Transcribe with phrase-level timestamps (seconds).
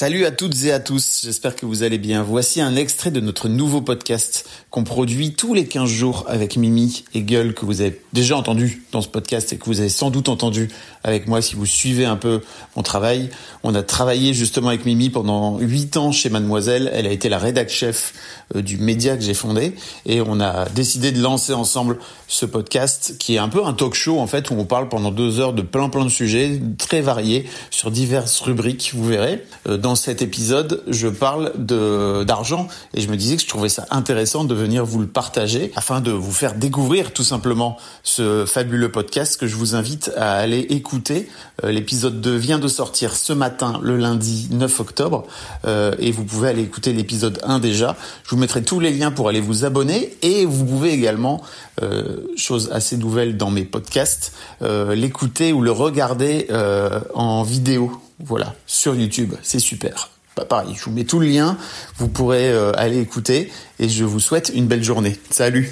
[0.00, 2.22] Salut à toutes et à tous, j'espère que vous allez bien.
[2.22, 7.04] Voici un extrait de notre nouveau podcast qu'on produit tous les 15 jours avec Mimi
[7.12, 10.10] et Gueule que vous avez déjà entendu dans ce podcast et que vous avez sans
[10.10, 10.70] doute entendu
[11.04, 12.40] avec moi si vous suivez un peu
[12.76, 13.28] mon travail.
[13.62, 16.90] On a travaillé justement avec Mimi pendant 8 ans chez Mademoiselle.
[16.94, 18.14] Elle a été la rédac chef
[18.54, 19.74] euh, du média que j'ai fondé
[20.06, 23.92] et on a décidé de lancer ensemble ce podcast qui est un peu un talk
[23.92, 27.02] show en fait où on parle pendant deux heures de plein plein de sujets très
[27.02, 29.44] variés sur diverses rubriques, vous verrez.
[29.68, 33.68] Euh, dans cet épisode, je parle de d'argent et je me disais que je trouvais
[33.68, 38.46] ça intéressant de venir vous le partager afin de vous faire découvrir tout simplement ce
[38.46, 41.28] fabuleux podcast que je vous invite à aller écouter.
[41.64, 45.26] Euh, l'épisode 2 vient de sortir ce matin, le lundi 9 octobre,
[45.64, 47.96] euh, et vous pouvez aller écouter l'épisode 1 déjà.
[48.22, 51.42] Je vous mettrai tous les liens pour aller vous abonner et vous pouvez également,
[51.82, 58.00] euh, chose assez nouvelle dans mes podcasts, euh, l'écouter ou le regarder euh, en vidéo
[58.22, 60.10] voilà, sur YouTube, c'est super.
[60.36, 61.56] Bah, pareil, je vous mets tout le lien,
[61.96, 65.18] vous pourrez euh, aller écouter et je vous souhaite une belle journée.
[65.30, 65.70] Salut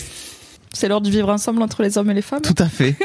[0.73, 2.43] C'est l'heure du vivre ensemble entre les hommes et les femmes.
[2.43, 2.97] Tout à fait.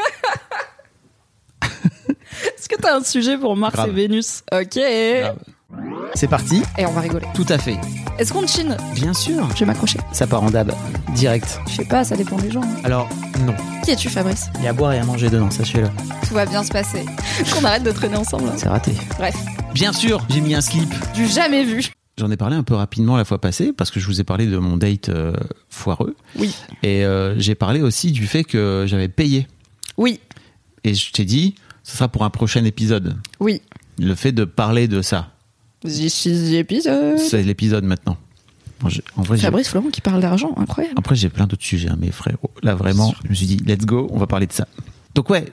[1.62, 3.90] Est-ce que t'as un sujet pour Mars Grave.
[3.90, 4.44] et Vénus?
[4.52, 4.76] Ok.
[4.78, 5.38] Grave.
[6.16, 7.26] C'est parti Et on va rigoler.
[7.34, 7.78] Tout à fait.
[8.20, 9.48] Est-ce qu'on chine Bien sûr.
[9.56, 10.00] Je vais m'accrocher.
[10.12, 10.72] Ça part en dab.
[11.16, 11.60] Direct.
[11.68, 12.62] Je sais pas, ça dépend des gens.
[12.62, 12.76] hein.
[12.84, 13.10] Alors,
[13.46, 13.56] non.
[13.84, 15.88] Qui es-tu, Fabrice Il y a à boire et à manger dedans, sachez-le.
[16.28, 17.04] Tout va bien se passer.
[17.54, 18.48] Qu'on arrête de traîner ensemble.
[18.50, 18.54] hein.
[18.58, 18.92] C'est raté.
[19.18, 19.36] Bref,
[19.74, 20.94] Bien sûr, j'ai mis un slip.
[21.16, 21.84] du jamais vu.
[22.20, 24.46] J'en ai parlé un peu rapidement la fois passée parce que je vous ai parlé
[24.46, 25.34] de mon date euh,
[25.70, 26.16] foireux.
[26.38, 26.56] Oui.
[26.84, 29.48] Et euh, j'ai parlé aussi du fait que j'avais payé.
[29.98, 30.20] Oui,
[30.84, 33.18] Et je t'ai dit, ce sera pour un prochain épisode.
[33.40, 33.62] oui.
[34.00, 35.30] Le fait de parler de ça.
[35.84, 37.18] This is the episode.
[37.20, 38.18] C'est l'épisode maintenant.
[38.80, 40.96] Bon, en vrai, j'ai- Fabrice Florent qui parle d'argent, incroyable.
[40.98, 43.86] Après, j'ai plein d'autres sujets, hein, mais frérot, là vraiment, je me suis dit, let's
[43.86, 44.68] go, on va parler de ça.
[45.16, 45.46] Donc ouais,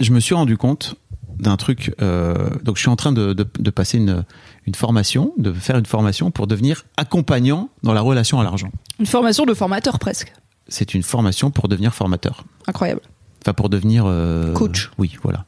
[0.00, 0.96] je me suis rendu compte
[1.38, 1.94] d'un truc.
[2.02, 4.24] euh, donc je suis en train de, de- de passer une,
[4.66, 8.70] une formation, de faire une formation pour devenir accompagnant dans la relation à l'argent.
[9.00, 10.32] Une formation de formateur presque.
[10.68, 12.44] C'est une formation pour devenir formateur.
[12.66, 13.00] Incroyable.
[13.44, 14.90] Enfin, pour devenir euh, Coach.
[14.96, 15.44] Oui, voilà.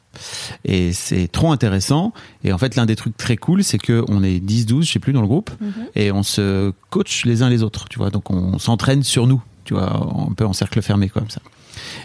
[0.67, 2.13] Et c'est trop intéressant.
[2.45, 4.99] Et en fait, l'un des trucs très cool, c'est que on est 10-12, je sais
[4.99, 5.51] plus, dans le groupe,
[5.95, 8.11] et on se coach les uns les autres, tu vois.
[8.11, 11.41] Donc, on s'entraîne sur nous, tu vois, un peu en cercle fermé, comme ça.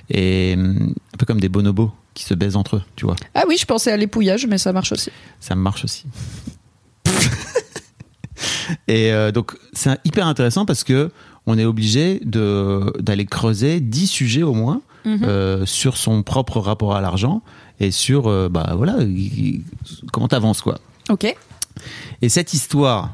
[0.10, 3.18] Et un peu comme des bonobos qui se baisent entre eux, tu vois.
[3.36, 5.12] Ah oui, je pensais à l'épouillage, mais ça marche aussi.
[5.42, 6.06] Ça marche aussi.
[8.88, 11.12] et euh, donc, c'est hyper intéressant parce que
[11.48, 15.24] on est obligé d'aller creuser 10 sujets au moins Mhm.
[15.24, 17.42] euh, sur son propre rapport à l'argent
[17.80, 18.98] et sur euh, bah voilà
[20.12, 20.80] comment t'avances quoi.
[21.10, 21.36] Ok.
[22.22, 23.12] Et cette histoire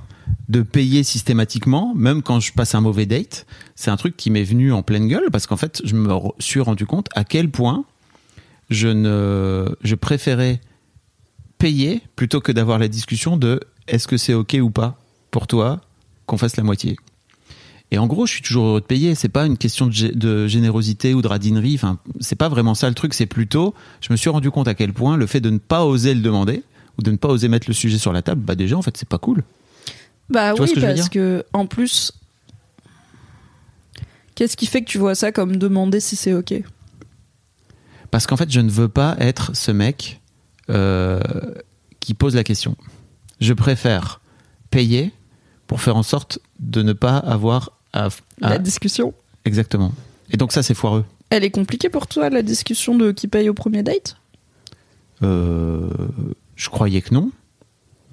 [0.50, 4.44] de payer systématiquement, même quand je passe un mauvais date, c'est un truc qui m'est
[4.44, 7.86] venu en pleine gueule parce qu'en fait, je me suis rendu compte à quel point
[8.69, 10.59] je ne, je préférais
[11.58, 14.98] payer plutôt que d'avoir la discussion de est-ce que c'est ok ou pas
[15.31, 15.81] pour toi
[16.25, 16.98] qu'on fasse la moitié.
[17.92, 19.16] Et en gros, je suis toujours heureux de payer.
[19.16, 21.75] C'est pas une question de, gé- de générosité ou de radinerie.
[21.75, 23.14] Enfin, c'est pas vraiment ça le truc.
[23.14, 25.86] C'est plutôt, je me suis rendu compte à quel point le fait de ne pas
[25.86, 26.64] oser le demander
[27.00, 28.98] ou de ne pas oser mettre le sujet sur la table, bah déjà en fait
[28.98, 29.44] c'est pas cool.
[30.30, 32.12] Bah Tu oui, que parce que en plus,
[34.36, 36.56] qu'est-ce qui fait que tu vois ça comme demander si c'est ok?
[38.12, 40.22] Parce qu'en fait je ne veux pas être ce mec
[40.69, 41.19] euh,
[42.00, 42.75] qui pose la question.
[43.40, 44.22] Je préfère
[44.72, 45.12] payer
[45.68, 48.09] pour faire en sorte de ne pas avoir à, à-
[48.50, 49.14] La discussion.
[49.46, 49.94] exactement.
[50.31, 51.06] Et donc ça c'est foireux.
[51.30, 54.18] Elle est compliquée pour toi, la discussion de qui paye au premier date?
[55.24, 55.90] Euh,
[56.56, 57.31] je croyais que non,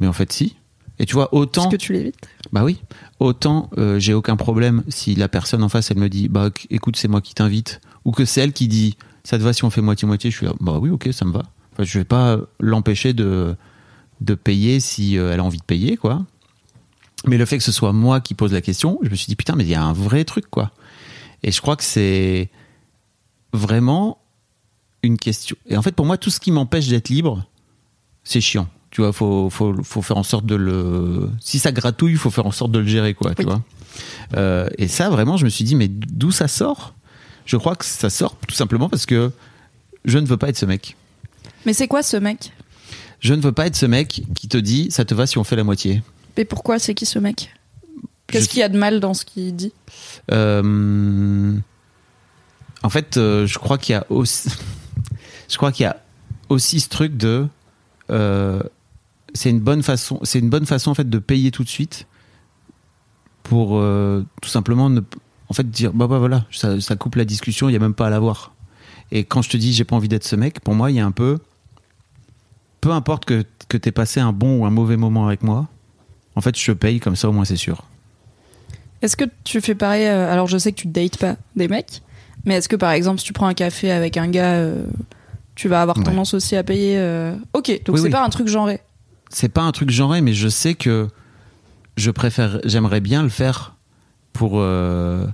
[0.00, 0.56] mais en fait si.
[0.98, 2.16] Et tu vois autant Est-ce que tu l'évites?
[2.52, 2.80] Bah oui.
[3.20, 6.96] Autant euh, j'ai aucun problème si la personne en face elle me dit bah écoute
[6.96, 9.70] c'est moi qui t'invite ou que c'est elle qui dit ça te va si on
[9.70, 11.42] fait moitié moitié je suis là bah oui ok ça me va.
[11.72, 13.56] Enfin, je vais pas l'empêcher de
[14.20, 16.24] de payer si euh, elle a envie de payer quoi.
[17.26, 19.36] Mais le fait que ce soit moi qui pose la question, je me suis dit
[19.36, 20.70] putain mais il y a un vrai truc quoi.
[21.42, 22.50] Et je crois que c'est
[23.52, 24.18] vraiment
[25.02, 25.56] une question.
[25.66, 27.46] Et en fait pour moi tout ce qui m'empêche d'être libre,
[28.24, 28.68] c'est chiant.
[28.94, 31.28] Tu vois, faut, faut, faut faire en sorte de le.
[31.40, 33.34] Si ça gratouille, faut faire en sorte de le gérer, quoi.
[33.34, 33.60] Tu vois.
[34.36, 36.94] Euh, et ça, vraiment, je me suis dit, mais d'où ça sort?
[37.44, 39.32] Je crois que ça sort tout simplement parce que
[40.04, 40.96] je ne veux pas être ce mec.
[41.66, 42.52] Mais c'est quoi ce mec?
[43.18, 45.44] Je ne veux pas être ce mec qui te dit, ça te va si on
[45.44, 46.00] fait la moitié?
[46.36, 47.54] Mais pourquoi c'est qui ce mec?
[48.32, 49.72] Je- qu'il y a de mal dans ce qu'il dit?
[50.32, 51.56] Euh,
[52.82, 54.48] en fait, euh, je crois qu'il y a aussi,
[55.48, 55.96] je crois qu'il y a
[56.48, 57.46] aussi ce truc de,
[58.10, 58.60] euh,
[59.34, 62.06] c'est une bonne façon, c'est une bonne façon en fait de payer tout de suite
[63.42, 63.80] pour
[64.40, 65.00] tout simplement ne,
[65.48, 67.94] en fait dire bah bah voilà, ça, ça coupe la discussion, il y a même
[67.94, 68.52] pas à l'avoir.
[69.12, 71.00] Et quand je te dis j'ai pas envie d'être ce mec, pour moi il y
[71.00, 71.38] a un peu,
[72.80, 75.68] peu importe que que t'aies passé un bon ou un mauvais moment avec moi,
[76.36, 77.82] En fait, je paye comme ça, au moins c'est sûr.
[79.02, 82.02] Est-ce que tu fais pareil euh, Alors, je sais que tu dates pas des mecs,
[82.44, 84.84] mais est-ce que par exemple, si tu prends un café avec un gars, euh,
[85.54, 86.04] tu vas avoir Ouais.
[86.04, 88.10] tendance aussi à payer euh, Ok, donc Oui, c'est oui.
[88.10, 88.80] pas un truc genré.
[89.28, 91.08] C'est pas un truc genré, mais je sais que
[91.96, 93.74] je préfère, j'aimerais bien le faire
[94.32, 95.26] pour euh,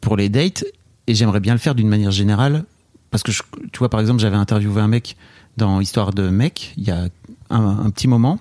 [0.00, 0.64] pour les dates
[1.06, 2.64] et j'aimerais bien le faire d'une manière générale
[3.10, 3.42] parce que je-
[3.72, 5.16] tu vois par exemple j'avais interviewé un mec
[5.58, 7.08] dans Histoire de mec il y a
[7.50, 8.38] un, un petit moment.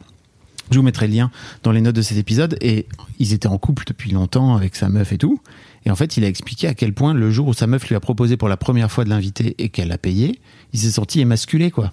[0.73, 1.29] Je vous mettrai le lien
[1.61, 2.87] dans les notes de cet épisode et
[3.19, 5.39] ils étaient en couple depuis longtemps avec sa meuf et tout.
[5.85, 7.95] Et en fait, il a expliqué à quel point le jour où sa meuf lui
[7.95, 10.39] a proposé pour la première fois de l'inviter et qu'elle a payé,
[10.73, 11.91] il s'est senti émasculé quoi.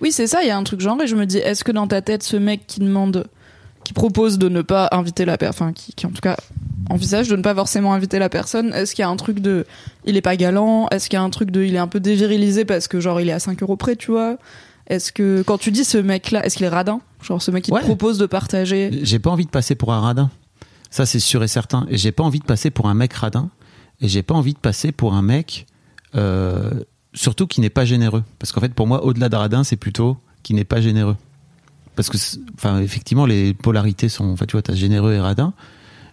[0.00, 1.06] Oui, c'est ça, il y a un truc genré.
[1.06, 3.26] Je me dis, est-ce que dans ta tête, ce mec qui demande,
[3.84, 6.36] qui propose de ne pas inviter la personne, enfin, qui, en tout cas
[6.88, 9.66] envisage de ne pas forcément inviter la personne, est-ce qu'il y a un truc de
[10.06, 12.00] il est pas galant Est-ce qu'il y a un truc de il est un peu
[12.00, 14.38] dévirilisé parce que genre il est à 5 euros près, tu vois?
[14.86, 17.00] Est-ce que quand tu dis ce mec-là, est-ce qu'il est radin?
[17.24, 17.80] Genre ce mec qui Ouais.
[17.80, 20.30] te propose de partager J'ai pas envie de passer pour un radin.
[20.90, 21.86] Ça, c'est sûr et certain.
[21.88, 23.50] Et j'ai pas envie de passer pour un mec radin.
[24.00, 25.66] Et j'ai pas envie de passer pour un mec,
[26.14, 26.70] euh,
[27.14, 28.22] surtout qui n'est pas généreux.
[28.38, 31.16] Parce qu'en fait, pour moi, au-delà de radin, c'est plutôt qui n'est pas généreux.
[31.96, 32.16] Parce que,
[32.56, 35.52] enfin, effectivement, les polarités sont, enfin, tu vois, t'as généreux et radin.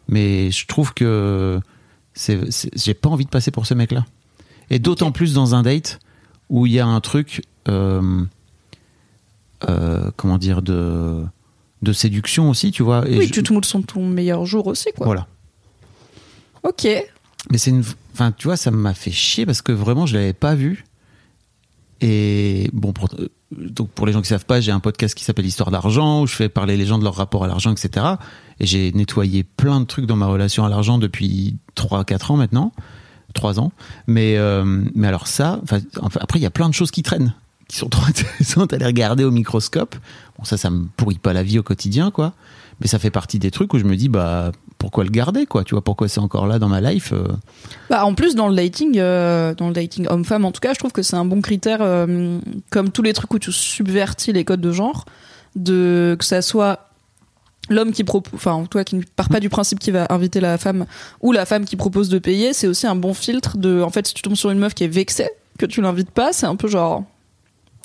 [0.07, 1.59] Mais je trouve que
[2.13, 4.05] c'est, c'est- j'ai pas envie de passer pour ce mec-là.
[4.69, 5.99] Et d'autant plus dans un date
[6.49, 8.23] où il y a un truc, euh,
[10.17, 11.23] comment dire, de,
[11.81, 13.07] de séduction aussi, tu vois.
[13.09, 15.05] Et Oui, je- tu te moules son ton meilleur jour aussi, quoi.
[15.05, 15.27] Voilà.
[16.63, 16.87] Ok.
[17.49, 17.83] Mais c'est une.
[18.13, 20.83] Enfin, tu vois, ça m'a fait chier parce que vraiment, je l'avais pas vu.
[22.01, 25.23] Et bon, pour, euh, donc pour les gens qui savent pas, j'ai un podcast qui
[25.23, 28.05] s'appelle Histoire d'argent où je fais parler les gens de leur rapport à l'argent, etc.
[28.59, 32.71] Et j'ai nettoyé plein de trucs dans ma relation à l'argent depuis 3-4 ans maintenant.
[33.33, 33.71] 3 ans.
[34.07, 35.61] Mais, euh, mais alors ça,
[36.19, 37.33] après, il y a plein de choses qui traînent,
[37.71, 39.95] qui sont trop intéressantes à les regarder au microscope.
[40.37, 42.33] Bon, ça, ça me pourrit pas la vie au quotidien, quoi.
[42.81, 45.63] Mais ça fait partie des trucs où je me dis, bah, pourquoi le garder, quoi
[45.63, 47.27] Tu vois, pourquoi c'est encore là dans ma life euh,
[47.89, 50.79] Bah, en plus, dans le dating, euh, dans le dating homme-femme, en tout cas, je
[50.79, 52.39] trouve que c'est un bon critère, euh,
[52.71, 55.05] comme tous les trucs où tu subvertis les codes de genre,
[55.55, 56.89] de que ça soit
[57.69, 60.57] l'homme qui propose, enfin, toi qui ne part pas du principe qu'il va inviter la
[60.57, 60.85] femme
[61.21, 64.07] ou la femme qui propose de payer, c'est aussi un bon filtre de, en fait,
[64.07, 66.55] si tu tombes sur une meuf qui est vexée que tu l'invites pas, c'est un
[66.55, 67.03] peu genre,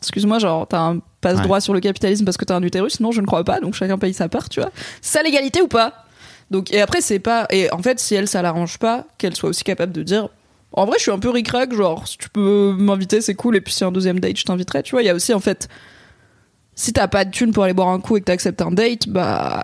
[0.06, 3.12] excuse-moi, genre, t'as un passe droit sur le capitalisme parce que t'as un utérus, non,
[3.12, 4.70] je ne crois pas, donc chacun paye sa part, tu vois.
[5.00, 6.06] C'est ça l'égalité ou pas
[6.50, 7.46] donc, et après, c'est pas.
[7.50, 10.28] Et en fait, si elle, ça l'arrange pas, qu'elle soit aussi capable de dire.
[10.72, 13.60] En vrai, je suis un peu ric-rac, genre, si tu peux m'inviter, c'est cool, et
[13.60, 15.02] puis si un deuxième date, je t'inviterai, tu vois.
[15.02, 15.68] Il y a aussi, en fait.
[16.78, 19.08] Si t'as pas de thune pour aller boire un coup et que t'acceptes un date,
[19.08, 19.62] bah.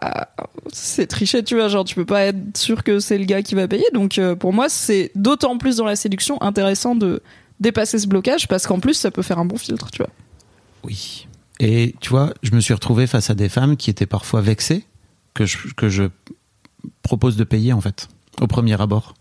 [0.73, 1.69] C'est tricher, tu vois.
[1.69, 3.85] Genre, tu peux pas être sûr que c'est le gars qui va payer.
[3.93, 7.23] Donc, euh, pour moi, c'est d'autant plus dans la séduction intéressant de
[7.61, 10.11] dépasser ce blocage, parce qu'en plus, ça peut faire un bon filtre, tu vois.
[10.85, 11.27] Oui.
[11.61, 14.85] Et tu vois, je me suis retrouvé face à des femmes qui étaient parfois vexées
[15.35, 16.09] que je,
[17.03, 18.09] propose de payer en fait
[18.41, 19.15] au premier abord.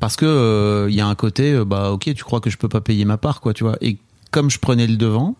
[0.00, 2.56] Parce que euh, il y a un côté, euh, bah ok, tu crois que je
[2.56, 3.76] peux pas payer ma part, quoi, tu vois.
[3.80, 3.98] Et
[4.30, 5.36] comme je prenais le devant,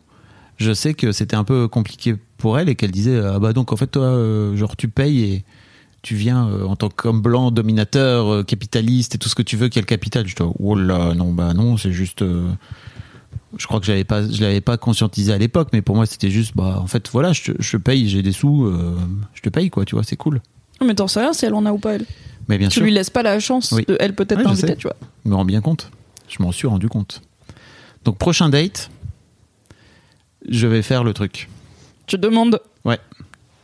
[0.58, 3.72] je sais que c'était un peu compliqué pour elle et qu'elle disait ah bah donc
[3.72, 5.44] en fait toi, euh, genre tu payes et
[6.02, 9.56] tu viens euh, en tant qu'homme blanc, dominateur, euh, capitaliste et tout ce que tu
[9.56, 10.26] veux, quel capital.
[10.26, 12.24] Je dis oh là non bah non, c'est juste.
[13.56, 16.30] Je crois que j'avais pas, je l'avais pas conscientisé à l'époque, mais pour moi c'était
[16.30, 18.96] juste, bah en fait voilà, je je paye, j'ai des sous, euh,
[19.34, 20.40] je te paye quoi, tu vois, c'est cool.
[20.84, 22.06] Mais t'en sais rien si elle en a ou pas, elle.
[22.48, 23.84] Mais bien tu sûr, lui laisses pas la chance Oui.
[23.86, 24.96] de elle peut-être Ouais, tu vois.
[25.24, 25.90] je me rends bien compte,
[26.28, 27.22] je m'en suis rendu compte.
[28.04, 28.90] Donc prochain date,
[30.48, 31.48] je vais faire le truc,
[32.06, 32.60] Tu demandes.
[32.84, 32.98] Ouais.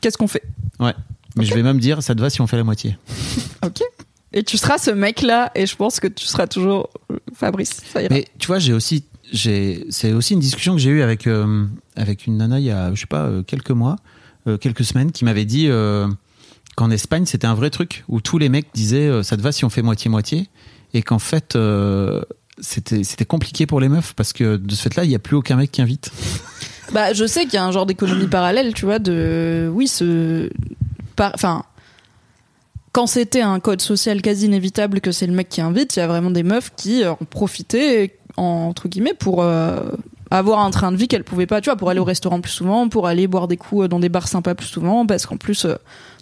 [0.01, 0.43] Qu'est-ce qu'on fait?
[0.81, 0.93] Mais
[1.37, 1.43] Ok.
[1.45, 2.97] je vais même dire, ça te va si on fait la moitié.
[3.65, 3.81] Ok.
[4.35, 7.81] Et tu seras ce mec-là, et je pense que tu seras toujours euh, Fabrice.
[7.91, 8.13] Ça ira.
[8.13, 12.27] Mais tu vois, j'ai aussi, c'est aussi une discussion que j'ai eue avec euh, avec
[12.27, 13.97] une nana il y a, je sais pas, euh, quelques mois,
[14.47, 15.69] euh, quelques semaines, qui m'avait dit
[16.77, 19.65] qu'en Espagne c'était un vrai truc où tous les mecs disaient ça te va si
[19.65, 20.49] on fait moitié moitié,
[20.93, 21.59] et qu'en fait
[22.61, 25.57] c'était compliqué pour les meufs parce que de ce fait-là il y a plus aucun
[25.57, 26.11] mec qui invite.
[26.93, 29.71] Bah, je sais qu'il y a un genre d'économie parallèle, tu vois, de.
[29.73, 30.51] Oui, ce.
[31.19, 31.65] Enfin.
[32.93, 36.03] Quand c'était un code social quasi inévitable que c'est le mec qui invite, il y
[36.03, 39.81] a vraiment des meufs qui ont profité, entre guillemets, pour euh,
[40.31, 42.51] avoir un train de vie qu'elles pouvaient pas, tu vois, pour aller au restaurant plus
[42.51, 45.37] souvent, pour aller boire des coups euh, dans des bars sympas plus souvent, parce qu'en
[45.37, 45.75] plus, euh,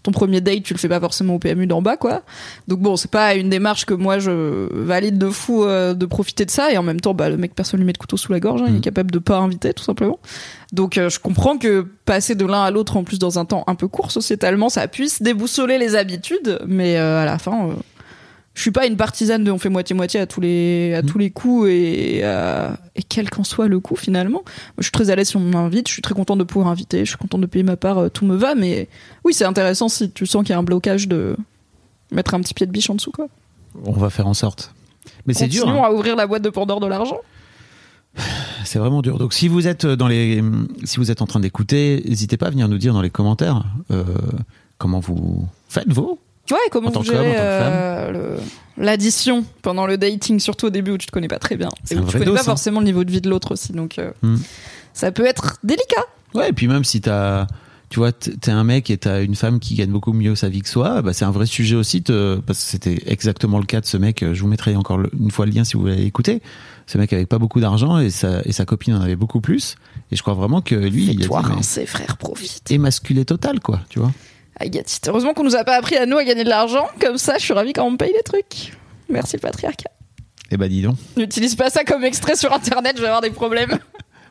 [0.03, 2.23] ton premier date, tu le fais pas forcément au PMU d'en bas, quoi.
[2.69, 6.45] Donc bon, c'est pas une démarche que moi je valide de fou euh, de profiter
[6.45, 8.33] de ça, et en même temps, bah, le mec, personne lui met de couteau sous
[8.33, 8.81] la gorge, hein, il est Mhm.
[8.83, 10.19] capable de pas inviter, tout simplement.
[10.73, 13.75] Donc je comprends que passer de l'un à l'autre en plus dans un temps un
[13.75, 17.69] peu court sociétalement, ça puisse déboussoler les habitudes, mais à la fin,
[18.55, 21.07] je suis pas une partisane de on fait moitié-moitié à tous les, à Mm.
[21.07, 24.43] tous les coups et, euh, et quel qu'en soit le coup finalement.
[24.45, 26.71] Moi, je suis très à l'aise si on m'invite, je suis très contente de pouvoir
[26.71, 28.89] inviter, je suis contente de payer ma part, euh, tout me va, mais
[29.25, 31.37] oui, c'est intéressant si tu sens qu'il y a un blocage de
[32.11, 33.29] mettre un petit pied de biche en dessous, quoi.
[33.87, 34.75] On va faire en sorte.
[35.27, 35.69] Mais c'est dur.
[35.69, 35.83] Hein.
[35.83, 37.19] à ouvrir la boîte de Pandore de l'argent.
[38.65, 39.19] C'est vraiment dur.
[39.19, 40.43] Donc si vous êtes dans les,
[40.85, 43.65] si vous êtes en train d'écouter, n'hésitez pas à venir nous dire dans les commentaires
[43.91, 44.05] euh,
[44.79, 46.19] comment vous faites vos.
[46.53, 48.37] Ouais, comment vous gérez euh,
[48.77, 51.69] l'addition pendant le dating, surtout au début où tu te connais pas très bien.
[51.91, 53.99] Et où tu connais dos, pas forcément le niveau de vie de l'autre aussi, donc
[53.99, 54.37] euh, Hmm.
[54.93, 56.05] ça peut être délicat.
[56.35, 57.47] Ouais, et puis même si t'as,
[57.91, 60.63] tu vois, t'es un mec et t'as une femme qui gagne beaucoup mieux sa vie
[60.63, 63.81] que soi, bah c'est un vrai sujet aussi, te- parce que c'était exactement le cas
[63.81, 64.25] de ce mec.
[64.33, 66.41] Je vous mettrai encore le- une fois le lien si vous voulez écouter.
[66.87, 69.77] Ce mec avait pas beaucoup d'argent et sa, et sa copine en avait beaucoup plus.
[70.11, 72.71] Et je crois vraiment que lui, il a Toi, dit, mais- ses frères profitent.
[72.71, 74.11] émasculé total, quoi, tu vois.
[74.63, 75.01] Agathe.
[75.07, 77.45] Heureusement qu'on nous a pas appris à nous à gagner de l'argent, comme ça je
[77.45, 78.73] suis ravie quand on me paye les trucs.
[79.09, 79.91] Merci le patriarcat.
[80.51, 80.97] Eh bah dis donc.
[81.17, 83.79] N'utilise pas ça comme extrait sur internet, je vais avoir des problèmes.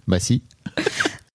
[0.08, 0.44] Bah si.